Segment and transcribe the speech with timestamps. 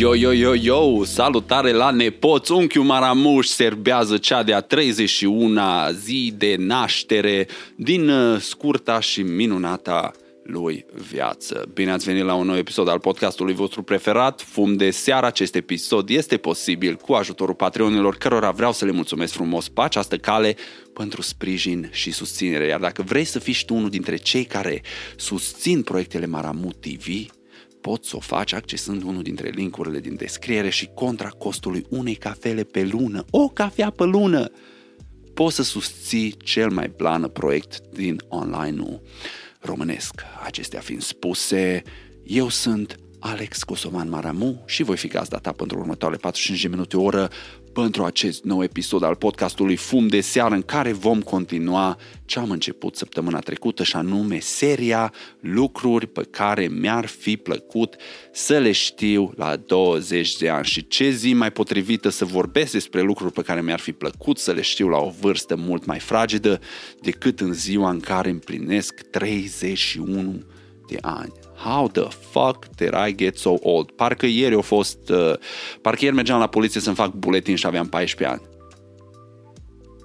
[0.00, 6.54] Yo, yo, yo, yo, salutare la nepoți, unchiul Maramuș serbează cea de-a 31-a zi de
[6.58, 10.10] naștere din uh, scurta și minunata
[10.42, 11.70] lui viață.
[11.74, 15.26] Bine ați venit la un nou episod al podcastului vostru preferat, Fum de seară.
[15.26, 20.16] Acest episod este posibil cu ajutorul patronilor cărora vreau să le mulțumesc frumos pe această
[20.16, 20.56] cale
[20.92, 22.66] pentru sprijin și susținere.
[22.66, 24.82] Iar dacă vrei să fii tu unul dintre cei care
[25.16, 27.06] susțin proiectele Maramut TV,
[27.80, 32.62] poți să o faci accesând unul dintre linkurile din descriere și contra costului unei cafele
[32.62, 33.24] pe lună.
[33.30, 34.50] O cafea pe lună!
[35.34, 39.02] Poți să susții cel mai plană proiect din online-ul
[39.60, 40.22] românesc.
[40.44, 41.82] Acestea fiind spuse,
[42.24, 46.96] eu sunt Alex Cosoman Maramu și voi fi gazda ta pentru următoarele 45 de minute
[46.96, 47.30] o oră
[47.80, 52.50] pentru acest nou episod al podcastului Fum de seară în care vom continua ce am
[52.50, 57.96] început săptămâna trecută și anume seria lucruri pe care mi-ar fi plăcut
[58.32, 60.64] să le știu la 20 de ani.
[60.64, 64.52] Și ce zi mai potrivită să vorbesc despre lucruri pe care mi-ar fi plăcut să
[64.52, 66.60] le știu la o vârstă mult mai fragedă
[67.00, 70.42] decât în ziua în care împlinesc 31
[70.90, 71.32] de ani.
[71.56, 73.90] How the fuck did I get so old?
[73.90, 75.08] Parcă ieri a fost...
[75.08, 75.32] Uh,
[75.80, 78.48] parcă ieri mergeam la poliție să-mi fac buletin și aveam 14 ani.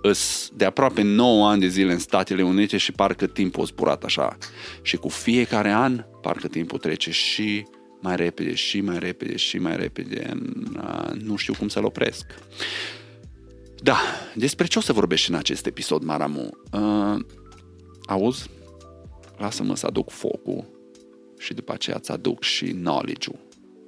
[0.02, 4.04] Îs de aproape 9 ani de zile în Statele Unite și parcă timpul a zburat
[4.04, 4.38] așa.
[4.82, 7.66] Și cu fiecare an, parcă timpul trece și
[8.02, 10.32] mai repede, și mai repede, și mai repede.
[10.76, 12.26] Uh, nu știu cum să-l opresc.
[13.76, 13.98] Da,
[14.36, 16.50] despre ce o să vorbești în acest episod, Maramu?
[16.72, 17.20] Uh,
[18.06, 18.50] auzi?
[19.38, 20.75] Lasă-mă să aduc focul
[21.46, 23.40] și după aceea îți aduc și knowledge-ul,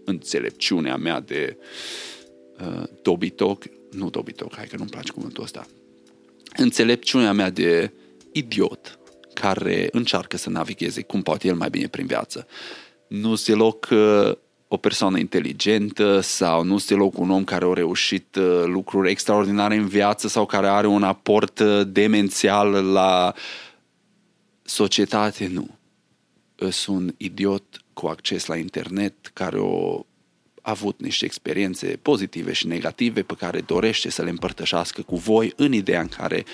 [0.06, 1.58] înțelepciunea mea de
[2.60, 5.66] uh, dobitoc, nu dobitoc, hai că nu-mi place cuvântul ăsta,
[6.58, 7.92] înțelepciunea mea de
[8.32, 9.00] idiot
[9.34, 12.48] care încearcă să navigheze cum poate el mai bine prin viață.
[13.08, 14.32] Nu se loc uh,
[14.68, 19.76] o persoană inteligentă sau nu este loc un om care a reușit uh, lucruri extraordinare
[19.76, 23.34] în viață sau care are un aport uh, demențial la
[24.62, 25.77] societate, nu
[26.70, 27.64] sunt un idiot
[27.94, 30.04] cu acces la internet care a
[30.62, 35.74] avut niște experiențe pozitive și negative pe care dorește să le împărtășească cu voi în
[35.74, 36.46] ideea în care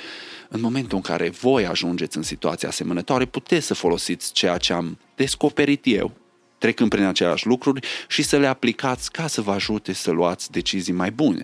[0.50, 4.98] în momentul în care voi ajungeți în situația asemănătoare, puteți să folosiți ceea ce am
[5.16, 6.12] descoperit eu,
[6.58, 10.94] trecând prin aceleași lucruri și să le aplicați ca să vă ajute să luați decizii
[10.94, 11.44] mai bune.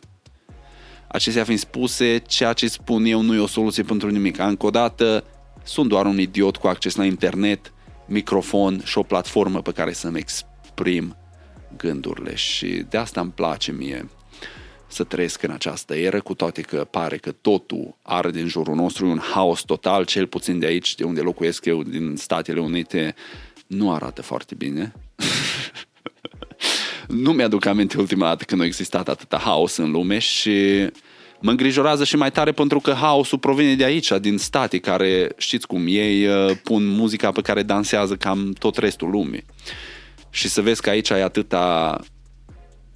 [1.07, 4.37] Acestea fiind spuse, ceea ce spun eu nu e o soluție pentru nimic.
[4.37, 5.23] Încă o dată,
[5.63, 7.73] sunt doar un idiot cu acces la internet
[8.09, 11.17] microfon și o platformă pe care să-mi exprim
[11.77, 14.09] gândurile și de asta îmi place mie
[14.91, 19.09] să trăiesc în această eră, cu toate că pare că totul are din jurul nostru
[19.09, 23.15] un haos total, cel puțin de aici, de unde locuiesc eu, din Statele Unite,
[23.67, 24.93] nu arată foarte bine.
[27.07, 30.89] nu mi-aduc aminte ultima dată când a existat atâta haos în lume și
[31.41, 35.67] Mă îngrijorează și mai tare pentru că haosul provine de aici, din state care, știți
[35.67, 39.45] cum, ei uh, pun muzica pe care dansează cam tot restul lumii.
[40.29, 41.99] Și să vezi că aici ai atâta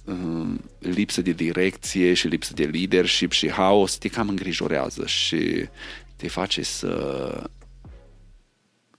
[0.04, 5.68] uh, lipsă de direcție și lipsă de leadership și haos, te cam îngrijorează și
[6.16, 6.88] te face să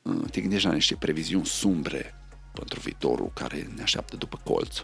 [0.01, 2.13] uh, te gândești la niște previziuni sumbre
[2.53, 4.81] pentru viitorul care ne așteaptă după colț.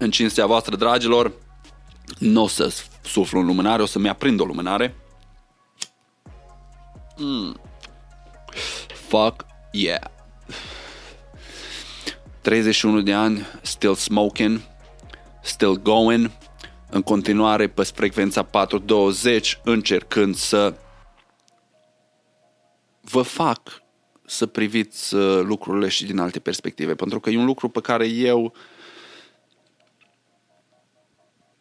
[0.00, 1.32] În cinstea voastră, dragilor,
[2.18, 4.94] nu o să suflu în lumânare, o să-mi aprind o lumânare.
[7.16, 7.60] Mm.
[9.08, 10.10] Fuck yeah.
[12.40, 14.60] 31 de ani, still smoking,
[15.42, 16.30] still going,
[16.90, 20.74] în continuare pe frecvența 420, încercând să
[23.00, 23.82] vă fac
[24.26, 28.06] să priviți uh, lucrurile și din alte perspective, pentru că e un lucru pe care
[28.06, 28.52] eu uh,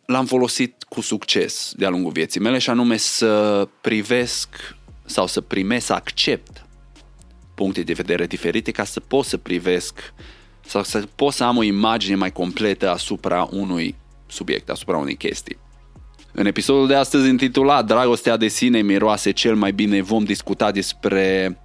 [0.09, 4.49] l-am folosit cu succes de-a lungul vieții mele și anume să privesc
[5.05, 6.65] sau să primesc, să accept
[7.55, 10.13] puncte de vedere diferite ca să pot să privesc
[10.65, 13.95] sau să pot să am o imagine mai completă asupra unui
[14.27, 15.57] subiect, asupra unei chestii.
[16.31, 21.57] În episodul de astăzi intitulat Dragostea de sine miroase cel mai bine vom discuta despre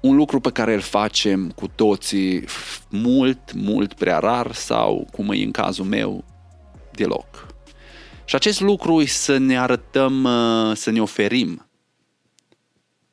[0.00, 2.44] un lucru pe care îl facem cu toții
[2.88, 6.24] mult, mult prea rar sau, cum e în cazul meu,
[6.92, 7.46] deloc.
[8.24, 11.68] Și acest lucru e să ne arătăm, uh, să ne oferim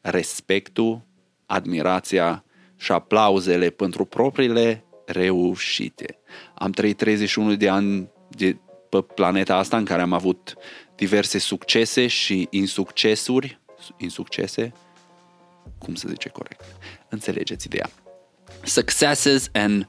[0.02, 1.02] respectul,
[1.46, 2.44] admirația
[2.76, 6.20] și aplauzele pentru propriile reușite.
[6.54, 8.58] Am trăit 31 de ani de,
[8.90, 10.54] pe planeta asta în care am avut
[10.96, 13.60] diverse succese și insuccesuri,
[13.98, 14.74] insuccese,
[15.78, 16.64] cum se zice corect,
[17.10, 17.90] înțelegeți ideea.
[18.64, 19.88] Successes and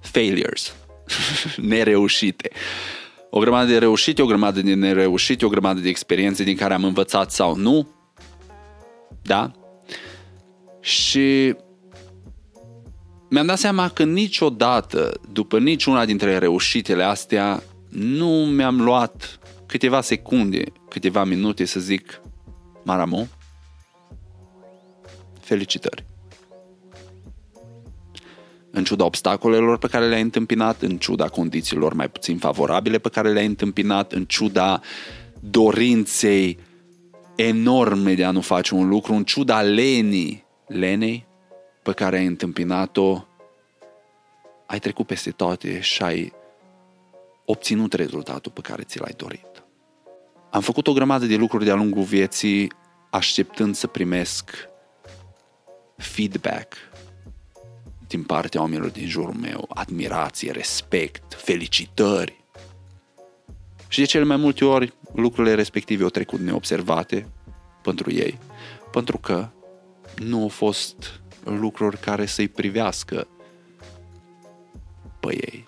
[0.00, 0.74] failures.
[1.56, 2.50] Nereușite.
[3.30, 6.84] O grămadă de reușite, o grămadă de nereușite, o grămadă de experiențe din care am
[6.84, 7.88] învățat sau nu.
[9.22, 9.50] Da?
[10.80, 11.54] Și
[13.30, 20.64] mi-am dat seama că niciodată, după niciuna dintre reușitele astea, nu mi-am luat câteva secunde,
[20.88, 22.20] câteva minute să zic
[22.84, 23.26] Maramo,
[25.40, 26.11] felicitări.
[28.74, 33.32] În ciuda obstacolelor pe care le-ai întâmpinat, în ciuda condițiilor mai puțin favorabile pe care
[33.32, 34.80] le-ai întâmpinat, în ciuda
[35.40, 36.58] dorinței
[37.36, 41.26] enorme de a nu face un lucru, în ciuda lenii, lenei
[41.82, 43.24] pe care ai întâmpinat-o,
[44.66, 46.32] ai trecut peste toate și ai
[47.44, 49.62] obținut rezultatul pe care ți l-ai dorit.
[50.50, 52.72] Am făcut o grămadă de lucruri de-a lungul vieții
[53.10, 54.50] așteptând să primesc
[55.96, 56.74] feedback
[58.12, 62.44] din partea oamenilor din jurul meu, admirație, respect, felicitări.
[63.88, 67.28] Și de cele mai multe ori lucrurile respective au trecut neobservate
[67.82, 68.38] pentru ei,
[68.90, 69.48] pentru că
[70.16, 73.26] nu au fost lucruri care să-i privească
[75.20, 75.66] pe ei.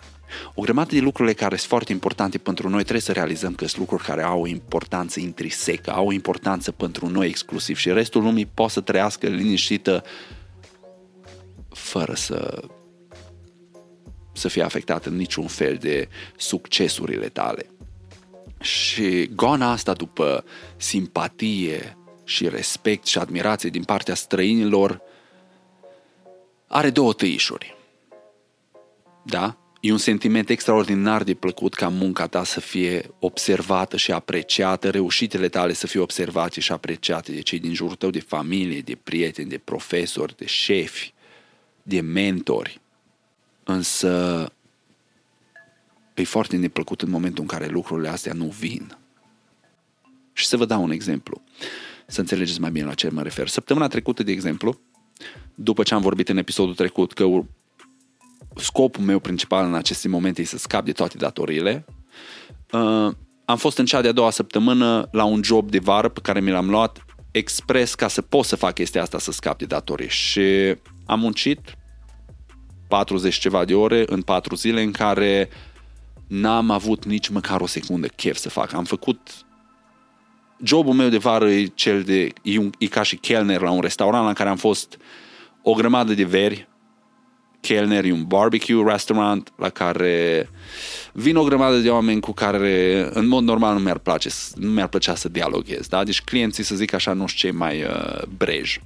[0.54, 3.80] O grămadă de lucrurile care sunt foarte importante pentru noi trebuie să realizăm că sunt
[3.80, 8.46] lucruri care au o importanță intrinsecă, au o importanță pentru noi exclusiv și restul lumii
[8.46, 10.04] poate să trăiască liniștită
[11.74, 12.68] fără să
[14.36, 17.66] să fie afectat în niciun fel de succesurile tale.
[18.60, 20.44] Și goana asta după
[20.76, 25.00] simpatie și respect și admirație din partea străinilor
[26.66, 27.76] are două tăișuri.
[29.24, 29.56] Da?
[29.80, 35.48] E un sentiment extraordinar de plăcut ca munca ta să fie observată și apreciată, reușitele
[35.48, 39.48] tale să fie observate și apreciate de cei din jurul tău, de familie, de prieteni,
[39.48, 41.13] de profesori, de șefi,
[41.86, 42.80] de mentori.
[43.64, 44.46] Însă
[46.14, 48.96] e foarte neplăcut în momentul în care lucrurile astea nu vin.
[50.32, 51.42] Și să vă dau un exemplu,
[52.06, 53.48] să înțelegeți mai bine la ce mă refer.
[53.48, 54.80] Săptămâna trecută, de exemplu,
[55.54, 57.26] după ce am vorbit în episodul trecut că
[58.56, 61.84] scopul meu principal în aceste momente e să scap de toate datoriile.
[62.72, 63.12] Uh,
[63.44, 66.50] am fost în cea de-a doua săptămână la un job de vară pe care mi
[66.50, 70.08] l-am luat expres ca să pot să fac chestia asta, să scap de datorii.
[70.08, 70.76] Și
[71.06, 71.76] am muncit
[72.88, 75.48] 40 ceva de ore în 4 zile în care
[76.26, 78.72] n-am avut nici măcar o secundă chef să fac.
[78.72, 79.18] Am făcut
[80.62, 83.80] jobul meu de vară e cel de e, un, e ca și chelner la un
[83.80, 84.98] restaurant la care am fost
[85.62, 86.68] o grămadă de veri
[87.66, 90.48] Kellner, e un barbecue restaurant la care
[91.12, 94.88] vin o grămadă de oameni cu care în mod normal nu mi-ar, place, nu mi-ar
[94.88, 95.86] plăcea să dialoghez.
[95.86, 96.04] Da?
[96.04, 98.80] Deci clienții, să zic așa, nu știu cei mai uh, breji.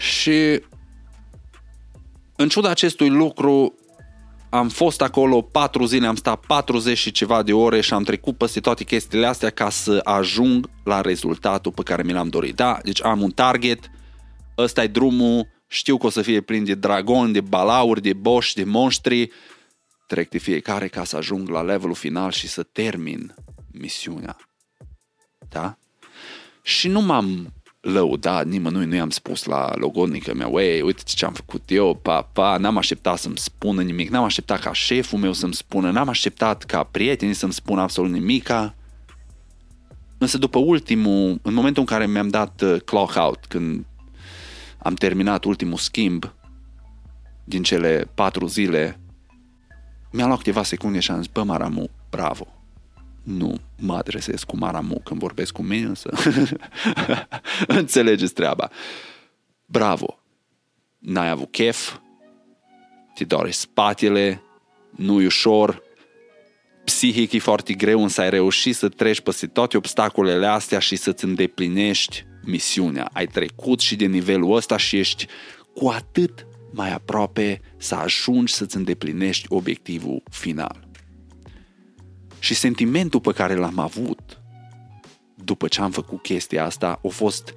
[0.00, 0.62] Și
[2.36, 3.74] în ciuda acestui lucru,
[4.50, 8.36] am fost acolo patru zile, am stat 40 și ceva de ore și am trecut
[8.36, 12.54] peste toate chestiile astea ca să ajung la rezultatul pe care mi l-am dorit.
[12.54, 13.90] Da, deci am un target,
[14.58, 18.54] ăsta e drumul, știu că o să fie plin de dragoni, de balauri, de boși,
[18.54, 19.30] de monștri.
[20.06, 23.34] Trec de fiecare ca să ajung la levelul final și să termin
[23.72, 24.36] misiunea.
[25.48, 25.78] Da?
[26.62, 31.32] Și nu m-am lăudat, nimănui nu i-am spus la logodnică mea, ei, uite ce am
[31.32, 35.54] făcut eu, pa, pa, n-am așteptat să-mi spună nimic, n-am așteptat ca șeful meu să-mi
[35.54, 38.74] spună, n-am așteptat ca prietenii să-mi spună absolut nimica.
[40.18, 43.84] Însă după ultimul, în momentul în care mi-am dat uh, clock out, când
[44.78, 46.34] am terminat ultimul schimb
[47.44, 49.00] din cele patru zile,
[50.12, 52.59] mi-a luat câteva secunde și am zis, bă, Maramu, bravo.
[53.22, 56.10] Nu mă adresez cu Maramu când vorbesc cu mine, însă
[57.80, 58.70] înțelegeți treaba.
[59.66, 60.18] Bravo.
[60.98, 61.98] N-ai avut chef,
[63.14, 64.42] ti doare spatele,
[64.96, 65.82] nu e ușor,
[66.84, 71.24] psihic e foarte greu, însă ai reușit să treci peste toate obstacolele astea și să-ți
[71.24, 73.10] îndeplinești misiunea.
[73.12, 75.26] Ai trecut și de nivelul ăsta și ești
[75.74, 80.88] cu atât mai aproape să ajungi să-ți îndeplinești obiectivul final.
[82.40, 84.40] Și sentimentul pe care l-am avut
[85.34, 87.54] după ce am făcut chestia asta a fost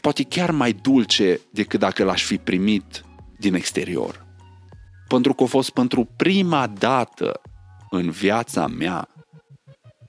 [0.00, 3.04] poate chiar mai dulce decât dacă l-aș fi primit
[3.38, 4.26] din exterior.
[5.08, 7.40] Pentru că a fost pentru prima dată
[7.90, 9.08] în viața mea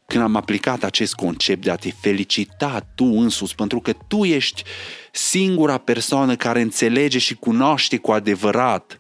[0.06, 4.64] când am aplicat acest concept de a te felicita tu însus, pentru că tu ești
[5.12, 8.98] singura persoană care înțelege și cunoaște cu adevărat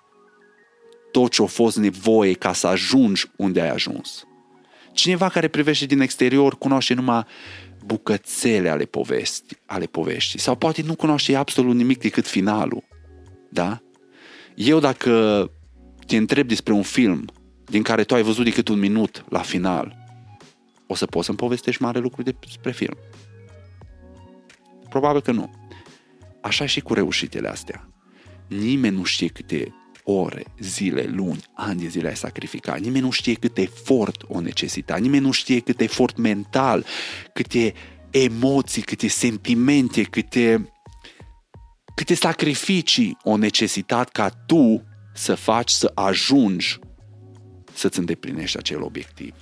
[1.13, 4.27] tot ce a fost nevoie ca să ajungi unde ai ajuns.
[4.93, 7.23] Cineva care privește din exterior cunoaște numai
[7.85, 10.39] bucățele ale, povesti, ale poveștii.
[10.39, 12.83] Sau poate nu cunoaște absolut nimic decât finalul.
[13.49, 13.81] Da?
[14.55, 15.51] Eu dacă
[16.07, 17.25] te întreb despre un film
[17.65, 19.95] din care tu ai văzut decât un minut la final,
[20.87, 22.97] o să poți să-mi povestești mare lucru despre film.
[24.89, 25.53] Probabil că nu.
[26.41, 27.87] Așa și cu reușitele astea.
[28.47, 29.73] Nimeni nu știe câte
[30.03, 32.79] ore, zile, luni, ani de zile ai sacrificat.
[32.79, 34.97] Nimeni nu știe cât efort o necesita.
[34.97, 36.85] Nimeni nu știe cât efort mental,
[37.33, 37.73] câte
[38.09, 40.71] emoții, câte sentimente, câte,
[41.95, 44.83] câte sacrificii o necesitat ca tu
[45.13, 46.79] să faci, să ajungi
[47.73, 49.33] să-ți îndeplinești acel obiectiv.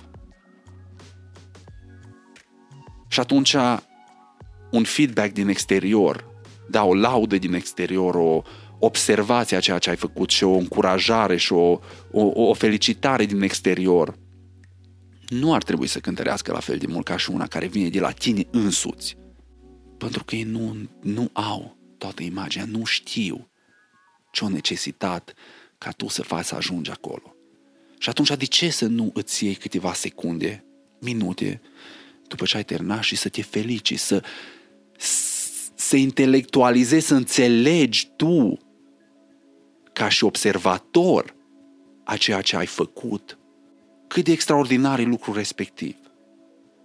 [3.08, 3.56] Și atunci
[4.70, 6.30] un feedback din exterior,
[6.68, 8.42] da, o laudă din exterior, o
[8.84, 11.78] observație a ceea ce ai făcut și o încurajare și o,
[12.10, 14.18] o, o felicitare din exterior,
[15.28, 18.00] nu ar trebui să cântărească la fel de mult ca și una care vine de
[18.00, 19.16] la tine însuți.
[19.98, 23.50] Pentru că ei nu, nu au toată imaginea, nu știu
[24.30, 25.34] ce-o necesitat
[25.78, 27.34] ca tu să faci să ajungi acolo.
[27.98, 30.64] Și atunci de ce să nu îți iei câteva secunde,
[31.00, 31.60] minute,
[32.28, 34.22] după ce ai terminat și să te felici, să,
[35.74, 38.58] să intelectualizezi, să înțelegi tu
[39.92, 41.34] ca și observator
[42.04, 43.38] a ceea ce ai făcut,
[44.08, 45.96] cât de extraordinar e lucrul respectiv.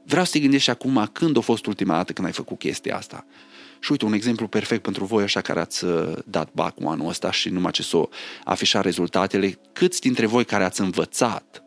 [0.06, 3.26] Vreau să te gândești acum când a fost ultima dată când ai făcut chestia asta.
[3.80, 7.08] Și uite, un exemplu perfect pentru voi, așa care ați uh, dat bac cu anul
[7.08, 8.10] ăsta și numai ce s-o
[8.44, 11.64] afișa rezultatele, câți dintre voi care ați învățat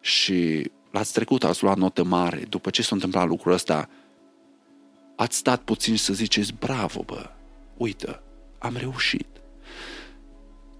[0.00, 3.88] și l-ați trecut, ați luat notă mare, după ce s-a întâmplat lucrul ăsta,
[5.16, 7.30] ați stat puțin să ziceți, bravo, bă,
[7.76, 8.20] uite,
[8.58, 9.31] am reușit.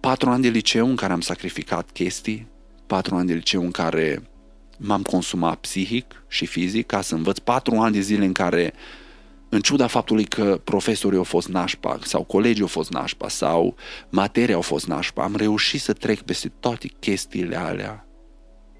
[0.02, 2.48] Patru ani de liceu în care am sacrificat chestii,
[2.86, 4.22] patru ani de liceu în care
[4.78, 8.72] m-am consumat psihic și fizic ca să învăț, patru ani de zile în care
[9.48, 13.76] în ciuda faptului că profesorii au fost nașpa sau colegii au fost nașpa sau
[14.08, 18.06] materia au fost nașpa, am reușit să trec peste toate chestiile alea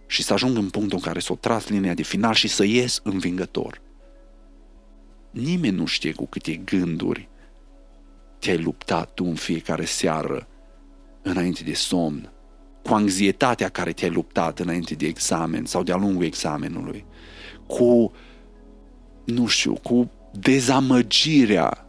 [0.07, 3.01] și să ajung în punctul în care s-o tras linia de final și să ies
[3.03, 3.81] învingător.
[5.31, 7.29] Nimeni nu știe cu câte gânduri
[8.39, 10.47] te-ai luptat tu în fiecare seară
[11.23, 12.33] înainte de somn,
[12.83, 17.05] cu anxietatea care te-ai luptat înainte de examen sau de-a lungul examenului,
[17.67, 18.13] cu,
[19.25, 21.87] nu știu, cu dezamăgirea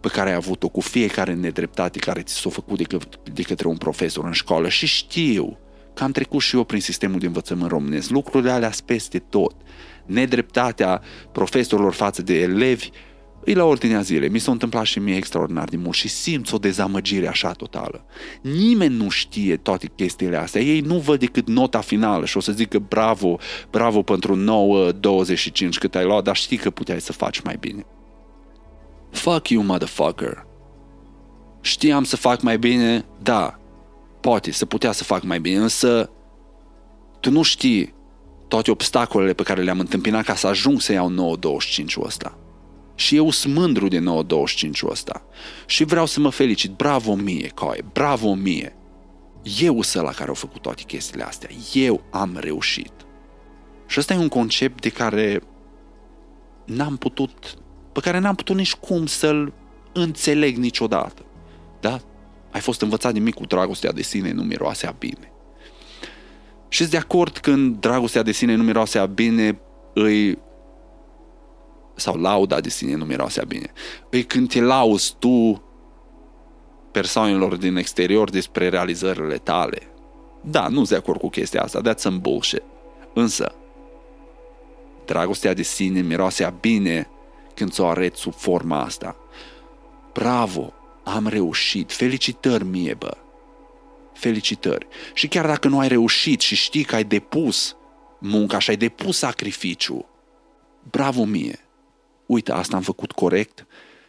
[0.00, 2.98] pe care ai avut-o cu fiecare nedreptate care ți s-a făcut de, că,
[3.32, 5.58] de către un profesor în școală și știu
[5.94, 8.10] că am trecut și eu prin sistemul de învățământ românesc.
[8.10, 9.54] Lucrurile alea peste tot.
[10.06, 11.02] Nedreptatea
[11.32, 12.90] profesorilor față de elevi
[13.44, 14.28] e la ordinea zilei.
[14.28, 18.04] Mi s-a întâmplat și mie extraordinar de mult și simt o dezamăgire așa totală.
[18.40, 20.60] Nimeni nu știe toate chestiile astea.
[20.60, 23.38] Ei nu văd decât nota finală și o să zică bravo,
[23.70, 27.86] bravo pentru 9, 25 cât ai luat, dar știi că puteai să faci mai bine.
[29.10, 30.46] Fuck you, motherfucker.
[31.60, 33.04] Știam să fac mai bine?
[33.22, 33.58] Da.
[34.20, 36.10] Poate, să putea să fac mai bine, însă
[37.20, 37.94] tu nu știi
[38.48, 42.38] toate obstacolele pe care le-am întâmpinat ca să ajung să iau 9.25-ul ăsta.
[43.02, 45.22] Și eu sunt mândru de 9.25-ul ăsta.
[45.66, 46.70] Și vreau să mă felicit.
[46.70, 48.76] Bravo mie, Coe, bravo mie.
[49.60, 51.48] Eu sunt la care au făcut toate chestiile astea.
[51.72, 52.92] Eu am reușit.
[53.86, 55.40] Și ăsta e un concept de care
[56.64, 57.54] n-am putut,
[57.92, 59.52] pe care n-am putut nici cum să-l
[59.92, 61.24] înțeleg niciodată.
[61.80, 62.00] Da?
[62.50, 65.32] Ai fost învățat de mic cu dragostea de sine, nu miroase a bine.
[66.68, 69.58] Și de acord când dragostea de sine nu miroase a bine,
[69.94, 70.38] îi
[71.94, 73.72] sau lauda de sine nu miroasea bine.
[74.10, 75.62] Îi când te lauzi tu
[76.90, 79.78] persoanelor din exterior despre realizările tale.
[80.40, 82.62] Da, nu sunt de acord cu chestia asta, that's some bullshit.
[83.14, 83.54] Însă,
[85.04, 87.08] dragostea de sine miroasea bine
[87.54, 89.16] când ți-o arăt sub forma asta.
[90.12, 90.72] Bravo,
[91.04, 93.16] am reușit, felicitări mie, bă.
[94.12, 94.86] Felicitări.
[95.14, 97.76] Și chiar dacă nu ai reușit și știi că ai depus
[98.18, 100.06] munca și ai depus sacrificiu,
[100.90, 101.61] bravo mie
[102.26, 103.66] uite, asta am făcut corect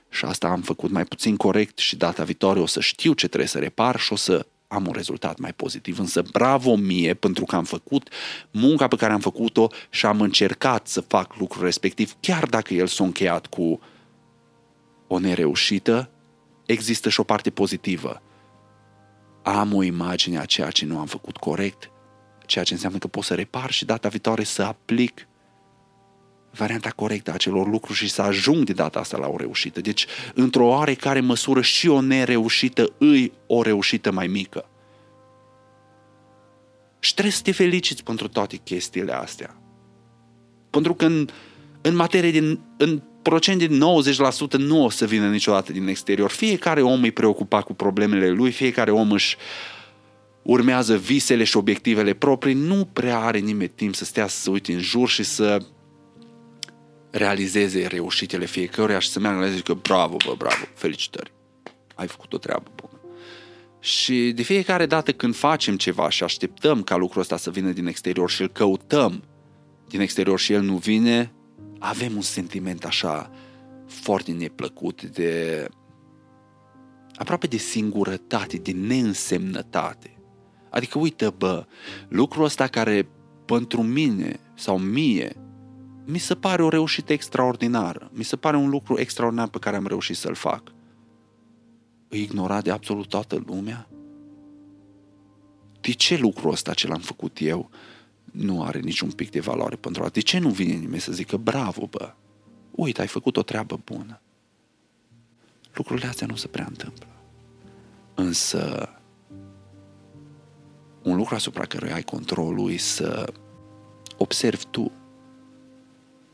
[0.09, 3.49] și asta am făcut mai puțin corect și data viitoare o să știu ce trebuie
[3.49, 5.99] să repar și o să am un rezultat mai pozitiv.
[5.99, 8.09] Însă bravo mie pentru că am făcut
[8.51, 12.87] munca pe care am făcut-o și am încercat să fac lucrul respectiv, chiar dacă el
[12.87, 13.79] s-a încheiat cu
[15.07, 16.09] o nereușită,
[16.65, 18.21] există și o parte pozitivă.
[19.43, 21.91] Am o imagine a ceea ce nu am făcut corect,
[22.45, 25.27] ceea ce înseamnă că pot să repar și data viitoare să aplic
[26.55, 29.81] varianta corectă a acelor lucruri și să ajung de data asta la o reușită.
[29.81, 34.65] Deci, într-o oarecare măsură, și o nereușită îi o reușită mai mică.
[36.99, 39.55] Și trebuie să te feliciți pentru toate chestiile astea.
[40.69, 41.27] Pentru că în,
[41.81, 46.29] în materie din, în procent de 90% nu o să vină niciodată din exterior.
[46.29, 49.37] Fiecare om e preocupat cu problemele lui, fiecare om își
[50.41, 54.73] urmează visele și obiectivele proprii, nu prea are nimeni timp să stea să se uite
[54.73, 55.59] în jur și să
[57.13, 61.31] realizeze reușitele fiecăruia și să meargă la zică bravo, bă, bravo, felicitări,
[61.95, 63.01] ai făcut o treabă bună.
[63.79, 67.87] Și de fiecare dată când facem ceva și așteptăm ca lucrul ăsta să vină din
[67.87, 69.23] exterior și îl căutăm
[69.87, 71.31] din exterior și el nu vine,
[71.79, 73.31] avem un sentiment așa
[73.85, 75.67] foarte neplăcut de
[77.15, 80.17] aproape de singurătate, de neînsemnătate.
[80.69, 81.65] Adică, uite, bă,
[82.07, 83.07] lucrul ăsta care
[83.45, 85.42] pentru mine sau mie
[86.05, 88.09] mi se pare o reușită extraordinară.
[88.13, 90.71] Mi se pare un lucru extraordinar pe care am reușit să-l fac.
[92.07, 93.87] Îi ignora de absolut toată lumea?
[95.81, 97.69] De ce lucrul ăsta ce l-am făcut eu
[98.31, 100.21] nu are niciun pic de valoare pentru alții.
[100.21, 102.13] De ce nu vine nimeni să zică bravo, bă?
[102.71, 104.21] Uite, ai făcut o treabă bună.
[105.73, 107.07] Lucrurile astea nu se prea întâmplă.
[108.13, 108.89] Însă,
[111.03, 113.33] un lucru asupra căruia ai controlul e să
[114.17, 114.91] observi tu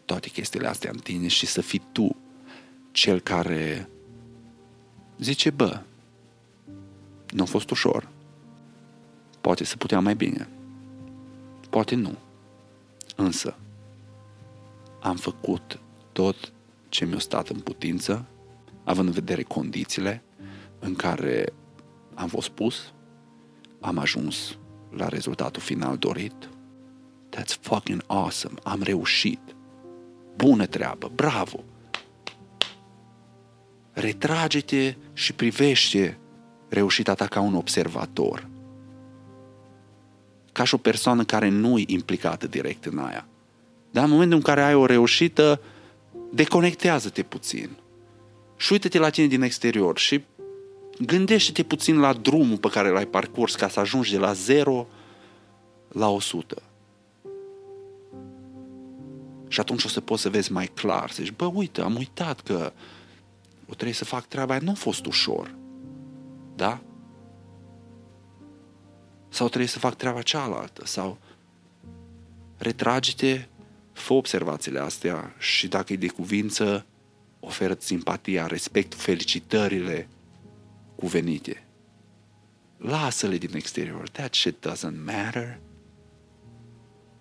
[0.10, 2.16] toate chestiile astea în tine și să fii tu
[2.92, 3.90] cel care
[5.20, 5.82] zice, bă,
[7.30, 8.10] nu a fost ușor.
[9.42, 10.50] Poate să putea mai bine.
[11.70, 12.18] Poate nu.
[13.16, 13.58] Însă,
[15.02, 15.80] am făcut
[16.12, 16.54] tot
[16.90, 18.26] ce mi-a stat în putință,
[18.84, 20.24] având în vedere condițiile
[20.80, 21.54] în care
[22.14, 22.94] am fost pus,
[23.80, 24.58] am ajuns
[24.96, 26.50] la rezultatul final dorit.
[27.36, 28.60] That's fucking awesome.
[28.64, 29.40] Am reușit.
[30.46, 31.12] Bună treabă.
[31.16, 31.64] Bravo.
[33.92, 36.18] Retrage-te și privește
[36.70, 38.48] reușita ta ca un observator
[40.52, 43.28] ca și o persoană care nu e implicată direct în aia.
[43.92, 45.62] Dar în momentul în care ai o reușită,
[46.32, 47.70] deconectează-te puțin.
[48.58, 50.24] Și uită-te la tine din exterior și
[51.06, 54.88] gândește-te puțin la drumul pe care l-ai parcurs ca să ajungi de la 0
[55.88, 56.62] la 100.
[59.50, 62.42] Și atunci o să poți să vezi mai clar, să zici, bă, uite, am uitat
[62.42, 62.74] că
[63.68, 65.56] o trebuie să fac treaba aia, nu a fost ușor.
[66.56, 66.82] Da?
[69.30, 70.86] Sau trebuie să fac treaba cealaltă?
[70.86, 71.18] Sau
[72.58, 73.46] retrage-te,
[73.92, 76.86] fă observațiile astea și dacă e de cuvință,
[77.40, 80.08] oferă simpatia, respectul, felicitările
[80.96, 81.64] cuvenite.
[82.78, 84.10] Lasă-le din exterior.
[84.10, 85.60] That shit doesn't matter.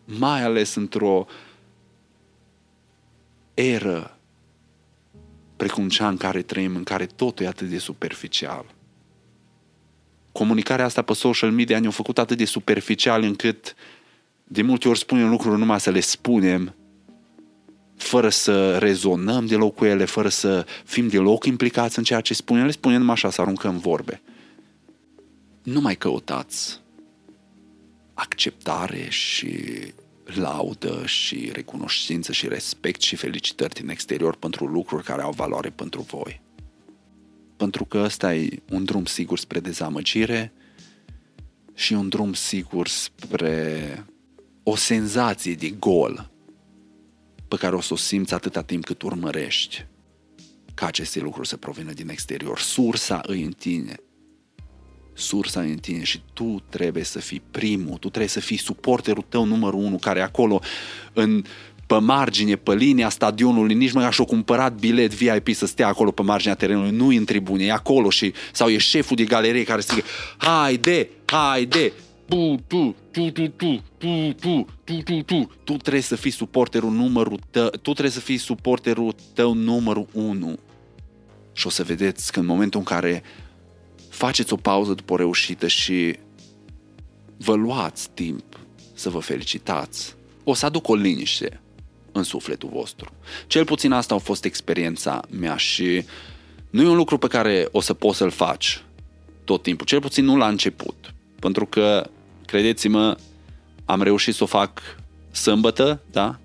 [0.05, 1.27] Mai ales într-o
[3.61, 4.19] eră
[5.57, 8.77] precum cea în care trăim, în care totul e atât de superficial
[10.39, 13.75] comunicarea asta pe social media ne-a făcut atât de superficial încât
[14.45, 16.75] de multe ori spunem lucruri numai să le spunem
[17.97, 22.65] fără să rezonăm deloc cu ele, fără să fim deloc implicați în ceea ce spunem,
[22.65, 24.21] le spunem numai așa, să aruncăm vorbe.
[25.63, 26.81] Nu mai căutați
[28.15, 29.59] acceptare și
[30.35, 36.01] laudă și recunoștință și respect și felicitări din exterior pentru lucruri care au valoare pentru
[36.01, 36.41] voi
[37.59, 40.53] pentru că ăsta e un drum sigur spre dezamăgire
[41.75, 44.05] și un drum sigur spre
[44.63, 46.31] o senzație de gol
[47.49, 49.87] pe care o să o simți atâta timp cât urmărești
[50.75, 52.59] ca aceste lucruri să provină din exterior.
[52.59, 53.95] Sursa îi în tine.
[55.19, 59.25] Sursa îi în tine și tu trebuie să fii primul, tu trebuie să fii suporterul
[59.29, 60.61] tău numărul unu care acolo
[61.13, 61.45] în
[61.87, 66.23] pe margine, pe linia stadionului, nici măcar și-o cumpărat bilet VIP să stea acolo pe
[66.23, 70.03] marginea terenului, nu în tribune, e acolo și, sau e șeful de galerie care zice,
[70.37, 71.93] haide, haide,
[72.29, 76.91] tu, tu, tu, tu, tu, tu, tu, tu, tu, tu, tu trebuie să fii suporterul
[76.91, 80.59] numărul tău, tu trebuie să fii suporterul tău numărul unu.
[81.53, 83.23] Și o să vedeți că în momentul în care
[84.19, 86.19] faceți o pauză după o reușită și
[87.37, 88.59] vă luați timp
[88.95, 91.61] să vă felicitați, o să aduc o liniște
[92.13, 93.13] în sufletul vostru.
[93.47, 96.05] Cel puțin asta a fost experiența mea și
[96.71, 98.83] nu e un lucru pe care o să poți să-l faci
[99.45, 101.15] tot timpul, cel puțin nu la început.
[101.39, 102.11] Pentru că,
[102.47, 103.17] credeți-mă,
[103.85, 104.81] am reușit să o fac
[105.31, 106.39] sâmbătă, da?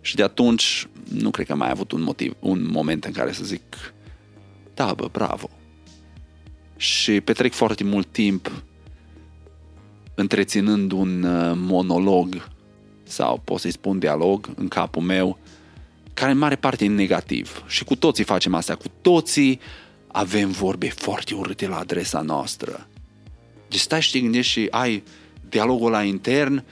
[0.00, 3.32] Și de atunci nu cred că am mai avut un motiv, un moment în care
[3.32, 3.62] să zic
[4.74, 5.50] da, bă, bravo.
[6.76, 8.64] Și petrec foarte mult timp
[10.14, 12.48] întreținând un uh, monolog
[13.02, 15.38] sau pot să-i spun dialog în capul meu,
[16.14, 17.64] care în mare parte e negativ.
[17.66, 19.60] Și cu toții facem asta, cu toții
[20.06, 22.88] avem vorbe foarte urâte la adresa noastră.
[23.68, 25.02] Deci stai și te gândești și ai
[25.48, 26.64] dialogul la intern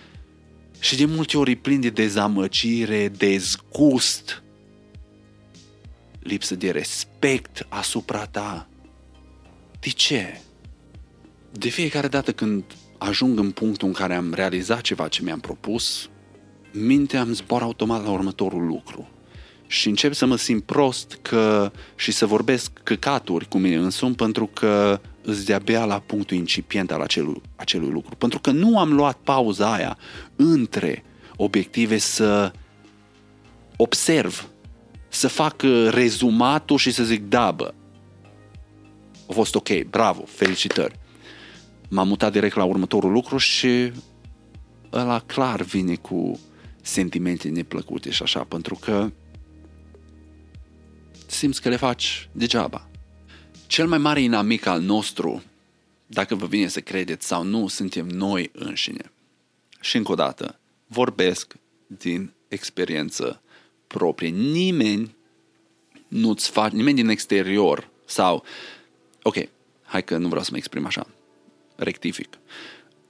[0.78, 4.42] și de multe ori e plin de dezamăgire, dezgust
[6.18, 8.68] lipsă de respect asupra ta.
[9.84, 10.40] De ce?
[11.50, 12.64] De fiecare dată când
[12.98, 16.08] ajung în punctul în care am realizat ceva ce mi-am propus,
[16.72, 19.08] mintea îmi zboară automat la următorul lucru.
[19.66, 24.46] Și încep să mă simt prost că, și să vorbesc căcaturi cu mine însumi pentru
[24.46, 28.16] că îți de-abia la punctul incipient al acelui, acelui lucru.
[28.16, 29.98] Pentru că nu am luat pauza aia
[30.36, 31.04] între
[31.36, 32.52] obiective să
[33.76, 34.48] observ,
[35.08, 37.74] să fac uh, rezumatul și să zic da, bă,
[39.28, 40.98] a fost ok, bravo, felicitări.
[41.88, 43.92] M-am mutat direct la următorul lucru și
[44.92, 46.40] ăla clar vine cu
[46.82, 49.12] sentimente neplăcute și așa, pentru că
[51.26, 52.88] simți că le faci degeaba.
[53.66, 55.42] Cel mai mare inamic al nostru,
[56.06, 59.12] dacă vă vine să credeți sau nu, suntem noi înșine.
[59.80, 61.54] Și încă o dată, vorbesc
[61.86, 63.42] din experiență
[63.86, 64.28] proprie.
[64.28, 65.16] Nimeni
[66.08, 68.44] nu-ți face, nimeni din exterior sau,
[69.26, 69.36] ok,
[69.82, 71.06] hai că nu vreau să mă exprim așa,
[71.76, 72.38] rectific.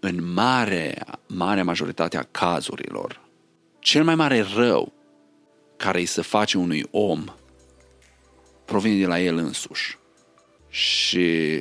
[0.01, 3.21] În mare, mare majoritatea cazurilor,
[3.79, 4.93] cel mai mare rău
[5.77, 7.25] care îi se face unui om
[8.65, 9.99] provine de la el însuși.
[10.69, 11.61] Și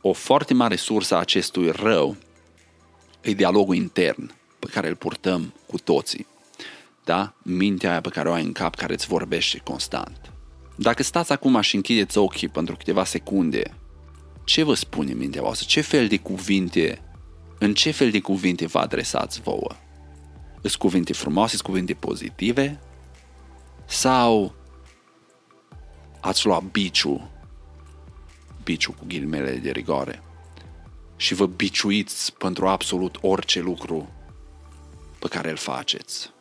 [0.00, 2.16] o foarte mare sursă a acestui rău
[3.20, 6.26] e dialogul intern pe care îl purtăm cu toții.
[7.04, 7.34] Da?
[7.42, 10.33] Mintea aia pe care o ai în cap, care îți vorbește constant.
[10.74, 13.74] Dacă stați acum și închideți ochii pentru câteva secunde,
[14.44, 15.66] ce vă spune mintea voastră?
[15.68, 17.02] Ce fel de cuvinte,
[17.58, 19.76] în ce fel de cuvinte vă adresați vouă?
[20.60, 22.80] Sunt cuvinte frumoase, sunt cuvinte pozitive?
[23.86, 24.54] Sau
[26.20, 27.30] ați luat biciu,
[28.64, 30.22] biciu cu ghilmele de rigoare,
[31.16, 34.08] și vă biciuiți pentru absolut orice lucru
[35.18, 36.33] pe care îl faceți.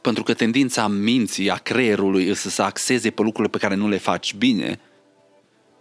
[0.00, 3.88] Pentru că tendința minții, a creierului, este să se axeze pe lucrurile pe care nu
[3.88, 4.80] le faci bine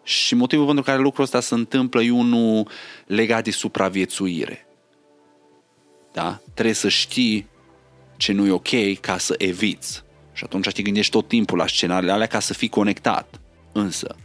[0.03, 2.67] și motivul pentru care lucrul ăsta se întâmplă e unul
[3.05, 4.67] legat de supraviețuire.
[6.13, 6.41] Da?
[6.53, 7.47] Trebuie să știi
[8.17, 10.03] ce nu e ok ca să eviți.
[10.33, 13.39] Și atunci te gândești tot timpul la scenariile alea ca să fii conectat.
[13.71, 14.15] Însă,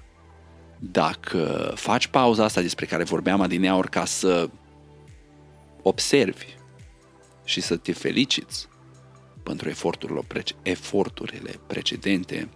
[0.79, 4.51] dacă faci pauza asta despre care vorbeam adineaori ca să
[5.83, 6.47] observi
[7.45, 8.69] și să te feliciți
[9.45, 10.21] pentru eforturile,
[10.63, 12.49] eforturile precedente,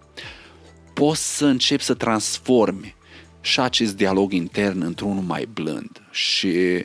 [0.94, 2.96] poți să începi să transformi
[3.40, 6.03] și acest dialog intern într-unul mai blând.
[6.11, 6.85] Și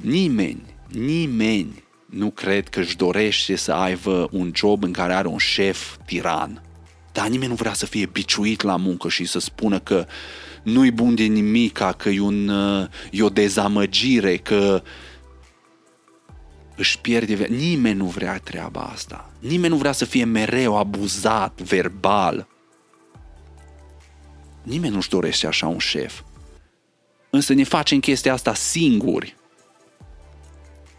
[0.00, 5.38] nimeni, nimeni nu cred că își dorește să aibă un job în care are un
[5.38, 6.62] șef tiran.
[7.12, 10.06] Dar nimeni nu vrea să fie biciuit la muncă și să spună că
[10.62, 12.50] nu-i bun de nimica, că e, un,
[13.10, 14.82] e o dezamăgire, că
[16.76, 17.54] își pierde viața.
[17.54, 19.30] Nimeni nu vrea treaba asta.
[19.38, 22.48] Nimeni nu vrea să fie mereu abuzat verbal.
[24.62, 26.20] Nimeni nu-și dorește așa un șef.
[27.30, 29.36] Însă ne facem chestia asta singuri.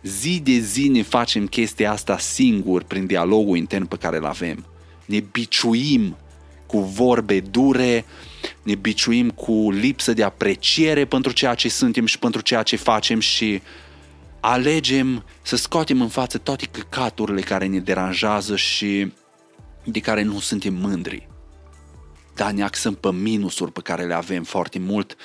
[0.04, 4.66] Zi de zi ne facem chestia asta singuri prin dialogul intern pe care îl avem.
[5.06, 6.18] Ne biciuim
[6.66, 8.06] cu vorbe dure,
[8.64, 13.20] ne biciuim cu lipsă de apreciere pentru ceea ce suntem și pentru ceea ce facem
[13.20, 13.62] și
[14.52, 19.14] alegem să scoatem în față toate căcaturile care ne deranjează și
[19.84, 21.28] de care nu suntem mândri.
[22.36, 25.16] Dar ne axăm pe minusuri pe care le avem foarte mult,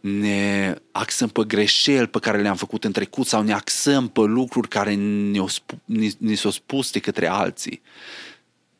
[0.00, 4.68] ne axăm pe greșeli pe care le-am făcut în trecut sau ne axăm pe lucruri
[4.68, 7.82] care ne-au spu- ne, ne s-au spus de către alții.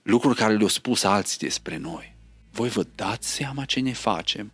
[0.02, 2.16] Lucruri care le-au spus alții despre noi.
[2.50, 4.52] Voi vă dați seama ce ne facem?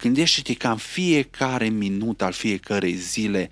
[0.00, 3.50] Gândește-te ca în fiecare minut al fiecărei zile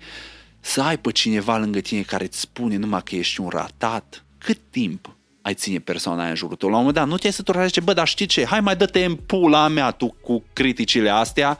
[0.59, 4.25] să ai pe cineva lângă tine care îți spune numai că ești un ratat.
[4.37, 6.69] Cât timp ai ține persoana aia în jurul tău?
[6.69, 8.45] La un moment dat nu te-ai săturat zice, bă, dar știi ce?
[8.45, 11.59] Hai mai dă-te în pula mea tu cu criticile astea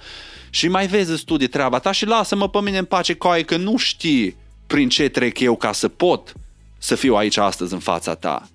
[0.49, 3.58] și mai vezi tu de treaba ta și lasă-mă pe mine în pace, coaie, că
[3.58, 4.36] nu știi
[4.67, 6.34] prin ce trec eu ca să pot
[6.78, 8.49] să fiu aici astăzi în fața ta.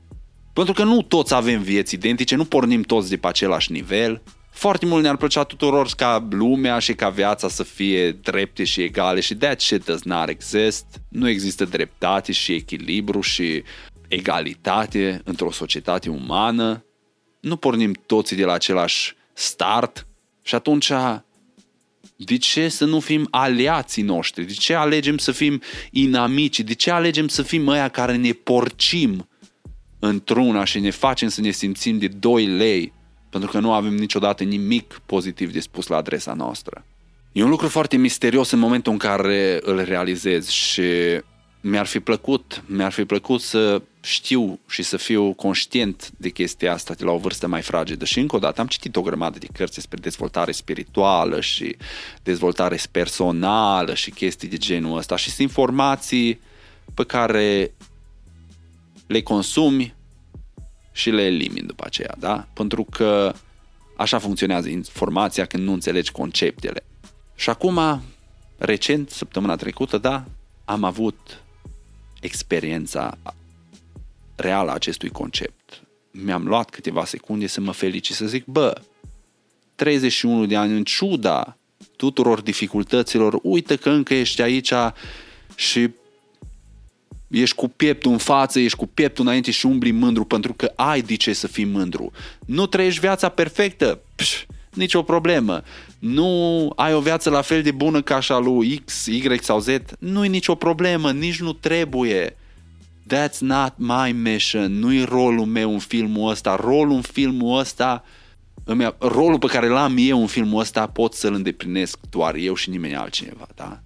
[0.53, 4.23] Pentru că nu toți avem vieți identice, nu pornim toți de pe același nivel.
[4.55, 9.21] Foarte mult ne-ar plăcea tuturor ca lumea și ca viața să fie drepte și egale
[9.21, 10.85] și that shit does not exist.
[11.09, 13.63] Nu există dreptate și echilibru și
[14.09, 16.85] egalitate într-o societate umană.
[17.41, 20.07] Nu pornim toți de la același start
[20.43, 20.93] și atunci
[22.17, 24.45] de ce să nu fim aliații noștri?
[24.45, 26.61] De ce alegem să fim inamici?
[26.61, 29.29] De ce alegem să fim ăia care ne porcim
[29.99, 32.93] într-una și ne facem să ne simțim de 2 lei
[33.35, 36.85] pentru că nu avem niciodată nimic pozitiv de spus la adresa noastră.
[37.33, 40.83] E un lucru foarte misterios în momentul în care îl realizezi și
[41.61, 46.95] mi-ar fi plăcut, mi-ar fi plăcut să știu și să fiu conștient de chestia asta
[46.95, 48.05] de la o vârstă mai fragedă.
[48.05, 51.77] Și încă o dată am citit o grămadă de cărți despre dezvoltare spirituală și
[52.23, 56.41] dezvoltare personală și chestii de genul ăsta și sunt informații
[56.95, 57.75] pe care
[59.07, 59.95] le consumi
[60.95, 62.47] și le elimini după aceea, da?
[62.53, 63.35] Pentru că
[63.97, 66.85] așa funcționează informația când nu înțelegi conceptele.
[67.35, 68.03] Și acum,
[68.59, 70.25] recent, săptămâna trecută, da,
[70.65, 71.43] am avut
[72.21, 73.19] experiența
[74.37, 75.83] reală a acestui concept.
[76.11, 78.81] Mi-am luat câteva secunde să mă felicit, să zic, bă,
[79.75, 81.57] 31 de ani, în ciuda
[81.97, 84.73] tuturor dificultăților, uite că încă ești aici
[85.55, 85.91] și
[87.41, 91.01] ești cu pieptul în față, ești cu pieptul înainte și umbli mândru pentru că ai
[91.01, 92.11] de ce să fii mândru.
[92.47, 94.45] Nu trăiești viața perfectă, Pș,
[94.75, 95.63] nicio problemă.
[95.99, 99.69] Nu ai o viață la fel de bună ca așa lui X, Y sau Z,
[99.99, 102.37] nu e nicio problemă, nici nu trebuie.
[103.13, 106.57] That's not my mission, nu-i rolul meu în filmul ăsta.
[106.57, 108.05] Rolul în filmul ăsta,
[108.99, 112.97] rolul pe care l-am eu în filmul ăsta pot să-l îndeplinesc doar eu și nimeni
[112.97, 113.81] altcineva, da?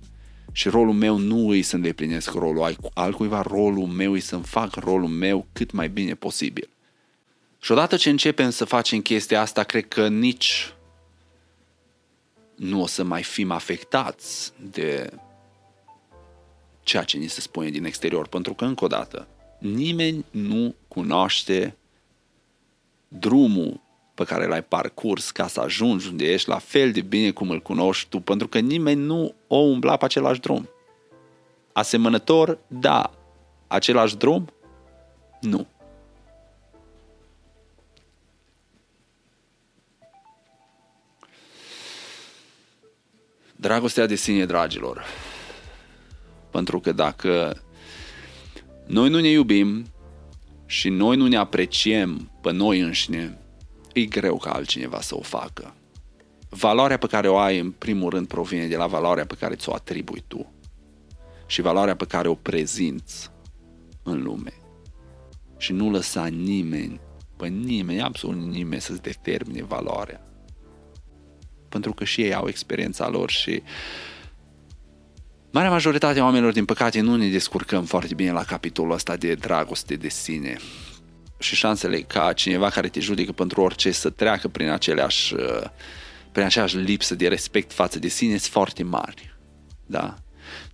[0.52, 5.08] Și rolul meu nu e să îndeplinesc rolul altcuiva, rolul meu e să-mi fac rolul
[5.08, 6.68] meu cât mai bine posibil.
[7.60, 10.72] Și odată ce începem să facem chestia asta, cred că nici
[12.54, 15.10] nu o să mai fim afectați de
[16.82, 18.28] ceea ce ni se spune din exterior.
[18.28, 21.76] Pentru că, încă o dată, nimeni nu cunoaște
[23.08, 23.80] drumul
[24.18, 27.60] pe care l-ai parcurs ca să ajungi unde ești la fel de bine cum îl
[27.60, 30.68] cunoști tu, pentru că nimeni nu o umbla pe același drum.
[31.72, 33.10] Asemănător, da.
[33.66, 34.52] Același drum?
[35.40, 35.66] Nu.
[43.56, 45.04] Dragostea de sine, dragilor.
[46.50, 47.62] Pentru că dacă
[48.86, 49.86] noi nu ne iubim
[50.66, 53.38] și noi nu ne apreciem pe noi înșine,
[53.98, 55.74] e greu ca altcineva să o facă.
[56.48, 59.74] Valoarea pe care o ai, în primul rând, provine de la valoarea pe care ți-o
[59.74, 60.52] atribui tu
[61.46, 63.30] și valoarea pe care o prezinți
[64.02, 64.52] în lume.
[65.56, 67.00] Și nu lăsa nimeni,
[67.36, 70.26] pe nimeni, absolut nimeni să-ți determine valoarea.
[71.68, 73.62] Pentru că și ei au experiența lor și
[75.50, 79.34] Marea majoritate a oamenilor, din păcate, nu ne descurcăm foarte bine la capitolul ăsta de
[79.34, 80.56] dragoste de sine
[81.38, 85.64] și șansele ca cineva care te judecă pentru orice să treacă prin aceleași, uh,
[86.32, 89.36] prin aceeași lipsă de respect față de sine sunt foarte mari.
[89.86, 90.14] Da?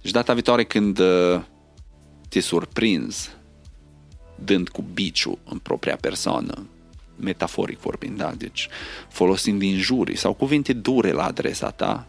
[0.03, 1.41] Deci data viitoare când uh,
[2.29, 3.31] te surprinzi
[4.45, 6.67] dând cu biciu în propria persoană,
[7.17, 8.33] metaforic vorbind, da?
[8.37, 8.69] Deci
[9.09, 12.07] folosind injurii sau cuvinte dure la adresa ta,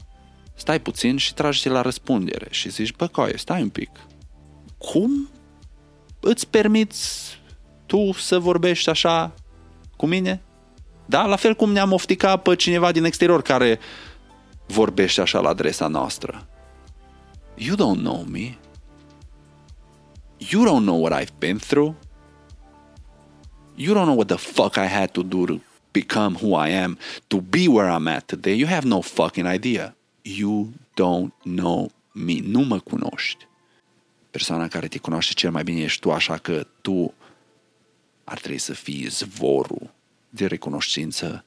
[0.56, 3.90] stai puțin și tragi la răspundere și zici, bă, coaie, stai un pic.
[4.78, 5.30] Cum
[6.20, 7.38] îți permiți
[7.86, 9.34] tu să vorbești așa
[9.96, 10.42] cu mine?
[11.06, 11.26] Da?
[11.26, 13.80] La fel cum ne-am ofticat pe cineva din exterior care
[14.68, 16.48] vorbește așa la adresa noastră.
[17.56, 18.58] You don't know me.
[20.38, 21.94] You don't know what I've been through.
[23.76, 25.60] You don't know what the fuck I had to do to
[25.92, 28.58] become who I am, to be where I'm at today.
[28.58, 29.96] You have no fucking idea.
[30.22, 32.40] You don't know me.
[32.44, 33.48] Nu mă cunoști.
[34.32, 37.14] Persoana care te cunoaște cel mai bine ești tu, așa că tu
[38.26, 39.94] ar trebui să fie zvorul
[40.30, 41.46] de recunoștință,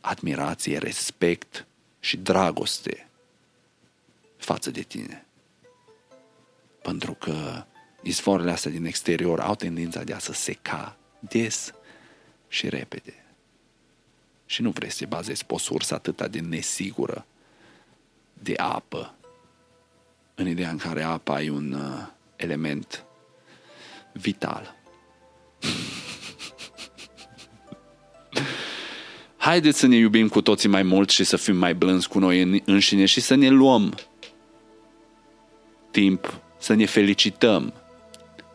[0.00, 1.66] admirație, respect
[2.00, 3.08] și dragoste
[4.36, 5.26] față de tine.
[6.82, 7.64] Pentru că
[8.02, 11.72] izvorurile astea din exterior au tendința de a se seca des
[12.48, 13.24] și repede.
[14.46, 17.26] Și nu vrei să bazezi pe o sursă atât de nesigură
[18.32, 19.14] de apă,
[20.34, 23.04] în ideea în care apa e un uh, element
[24.12, 24.77] vital.
[29.36, 32.62] Haideți să ne iubim cu toții mai mult și să fim mai blânzi cu noi
[32.64, 33.94] înșine și să ne luăm
[35.90, 37.72] timp să ne felicităm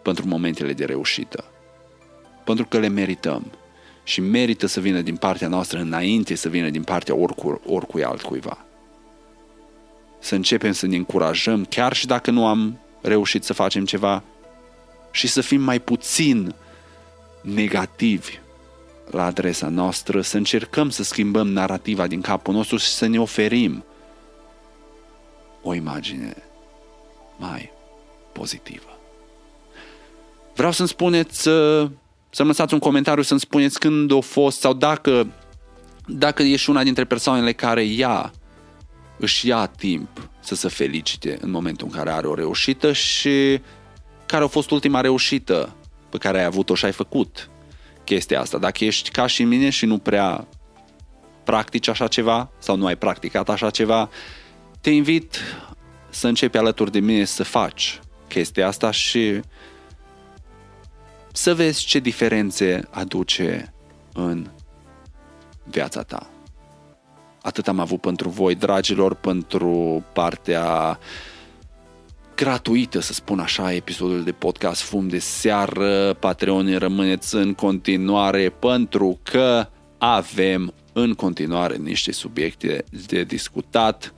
[0.01, 1.43] pentru momentele de reușită.
[2.45, 3.51] Pentru că le merităm.
[4.03, 8.65] Și merită să vină din partea noastră înainte să vină din partea oricui, oricui altcuiva.
[10.19, 14.23] Să începem să ne încurajăm, chiar și dacă nu am reușit să facem ceva,
[15.11, 16.55] și să fim mai puțin
[17.43, 18.39] negativi
[19.12, 23.84] la adresa noastră, să încercăm să schimbăm narativa din capul nostru și să ne oferim
[25.62, 26.36] o imagine
[27.38, 27.71] mai
[28.32, 28.97] pozitivă.
[30.56, 31.41] Vreau să-mi spuneți,
[32.29, 35.27] să-mi lăsați un comentariu să-mi spuneți când a fost sau dacă,
[36.06, 38.32] dacă ești una dintre persoanele care ia,
[39.17, 43.62] își ia timp să se felicite în momentul în care are o reușită și
[44.25, 45.75] care a fost ultima reușită
[46.13, 47.49] pe care ai avut-o și ai făcut
[48.04, 48.58] chestia asta.
[48.58, 50.47] Dacă ești ca și mine și nu prea
[51.43, 54.10] practici așa ceva sau nu ai practicat așa ceva,
[54.82, 55.39] te invit
[56.10, 59.39] să începi alături de mine să faci chestia asta și
[61.32, 63.73] să vezi ce diferențe aduce
[64.13, 64.49] în
[65.63, 66.30] viața ta.
[67.41, 70.99] Atât am avut pentru voi, dragilor, pentru partea
[72.35, 76.13] gratuită, să spun așa, episodul de podcast Fum de seară.
[76.19, 79.67] Patreon rămâneți în continuare pentru că
[79.97, 84.13] avem în continuare niște subiecte de discutat.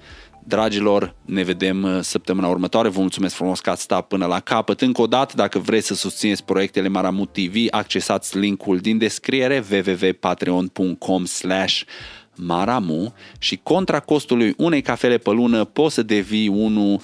[0.47, 2.89] Dragilor, ne vedem uh, săptămâna următoare.
[2.89, 4.81] Vă mulțumesc frumos că ați stat până la capăt.
[4.81, 11.25] Încă o dată, dacă vreți să susțineți proiectele Maramut TV, accesați linkul din descriere www.patreon.com
[11.25, 11.81] slash
[12.35, 16.99] Maramu și contra costului unei cafele pe lună poți să devii unul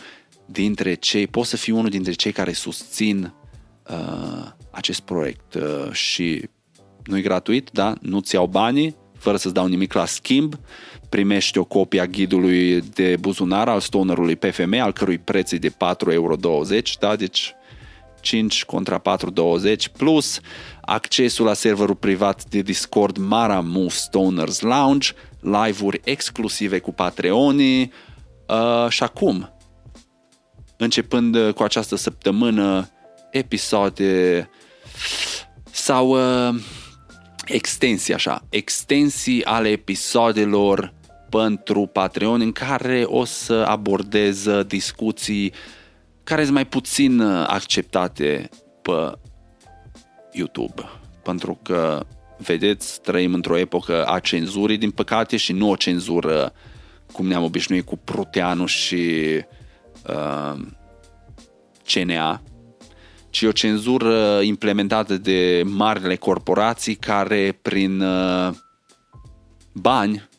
[0.52, 3.34] dintre cei, poți să fii unul dintre cei care susțin
[3.90, 6.50] uh, acest proiect uh, și
[7.04, 7.94] nu-i gratuit, da?
[8.02, 10.56] Nu-ți iau banii, fără să-ți dau nimic la schimb,
[11.10, 15.70] primești o copie a ghidului de buzunar al stonerului PFM, al cărui preț e de
[15.70, 15.76] 4,20
[16.08, 16.36] euro,
[17.00, 17.16] da?
[17.16, 17.56] Deci
[18.22, 20.40] 5 contra 4,20 plus
[20.82, 27.92] accesul la serverul privat de Discord Maramu Stoners Lounge, live-uri exclusive cu Patreonii
[28.48, 29.50] uh, și acum,
[30.84, 32.90] începând cu această săptămână,
[33.32, 34.50] episoade
[35.72, 36.62] sau uh,
[37.46, 40.94] extensii așa, extensii ale episoadelor
[41.30, 45.54] pentru Patreon în care o să abordez discuții
[46.24, 48.50] care sunt mai puțin acceptate
[48.82, 49.12] pe
[50.32, 50.82] YouTube.
[51.24, 52.06] Pentru că,
[52.38, 56.54] vedeți, trăim într-o epocă a cenzurii, din păcate, și nu o cenzură
[57.12, 59.60] cum ne-am obișnuit cu Pruteanu și uh,
[61.86, 62.42] CNA,
[63.30, 68.54] ci o cenzură implementată de marile corporații care prin uh,
[69.74, 70.30] bani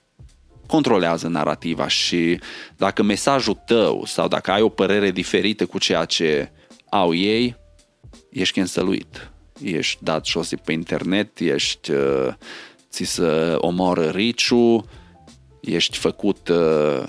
[0.67, 2.41] controlează narativa și
[2.77, 6.53] dacă mesajul tău sau dacă ai o părere diferită cu ceea ce
[6.89, 7.57] au ei,
[8.31, 9.33] ești cancelled.
[9.63, 12.29] Ești dat jos pe internet, ești uh,
[12.91, 14.85] ți se omoră riciu,
[15.61, 17.03] ești făcut uh,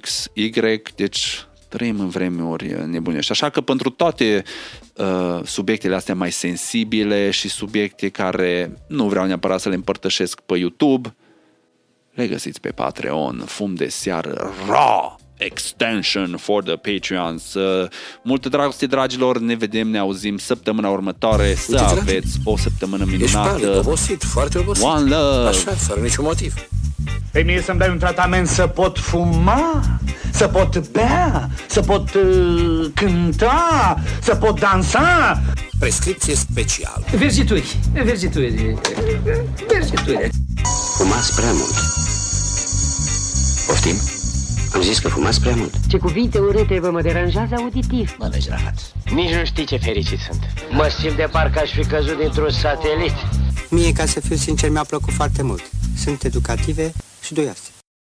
[0.00, 0.50] X, Y,
[0.94, 3.30] deci trăim în vremuri nebunești.
[3.30, 4.42] Așa că pentru toate
[4.96, 10.58] uh, subiectele astea mai sensibile și subiecte care nu vreau neapărat să le împărtășesc pe
[10.58, 11.14] YouTube,
[12.14, 17.54] le găsiți pe Patreon, fum de seară, raw extension for the Patreons.
[17.54, 17.88] Uh,
[18.22, 21.46] multă dragoste, dragilor, ne vedem, ne auzim săptămâna următoare.
[21.46, 23.54] Uite, să aveți o săptămână minunată.
[23.54, 24.84] Ești palid, obosit, foarte obosit.
[24.84, 25.48] One love!
[25.48, 26.54] Așa, fără niciun motiv.
[27.32, 29.82] Pe mie să-mi dai un tratament să pot fuma,
[30.32, 35.42] să pot bea, să pot uh, cânta, să pot dansa.
[35.78, 37.04] Prescripție specială.
[37.16, 38.76] Verzituri, verzituri,
[39.68, 40.28] verzituri.
[40.96, 41.74] Fumați prea mult.
[43.66, 43.96] Poftim?
[44.74, 45.74] Am zis că fumați prea mult.
[45.88, 48.14] Ce cuvinte urâte vă mă deranjează auditiv.
[48.18, 48.74] Mă vezi rahat.
[49.14, 50.42] Nici nu știi ce fericit sunt.
[50.70, 53.14] Mă simt de parcă aș fi căzut dintr-un satelit.
[53.68, 55.62] Mie, ca să fiu sincer, mi-a plăcut foarte mult.
[55.96, 56.92] Sunt educative
[57.22, 57.71] și doioase.